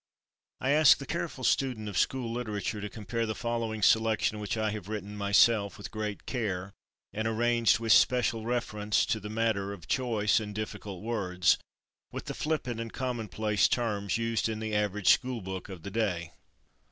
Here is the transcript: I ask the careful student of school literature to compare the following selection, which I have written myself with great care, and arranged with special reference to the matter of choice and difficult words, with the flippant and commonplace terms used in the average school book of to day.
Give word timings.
I 0.59 0.71
ask 0.71 0.97
the 0.97 1.05
careful 1.05 1.43
student 1.43 1.87
of 1.87 1.95
school 1.95 2.33
literature 2.33 2.81
to 2.81 2.89
compare 2.89 3.27
the 3.27 3.35
following 3.35 3.83
selection, 3.83 4.39
which 4.39 4.57
I 4.57 4.71
have 4.71 4.89
written 4.89 5.15
myself 5.15 5.77
with 5.77 5.91
great 5.91 6.25
care, 6.25 6.73
and 7.13 7.27
arranged 7.27 7.77
with 7.77 7.91
special 7.93 8.43
reference 8.43 9.05
to 9.05 9.19
the 9.19 9.29
matter 9.29 9.71
of 9.73 9.87
choice 9.87 10.39
and 10.39 10.55
difficult 10.55 11.03
words, 11.03 11.59
with 12.11 12.25
the 12.25 12.33
flippant 12.33 12.79
and 12.79 12.91
commonplace 12.91 13.67
terms 13.67 14.17
used 14.17 14.49
in 14.49 14.57
the 14.59 14.73
average 14.73 15.09
school 15.09 15.39
book 15.39 15.69
of 15.69 15.83
to 15.83 15.91
day. 15.91 16.31